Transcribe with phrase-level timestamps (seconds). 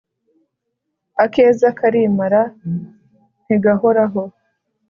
[1.23, 2.41] Akeza karimara
[3.43, 4.23] nti gahoraho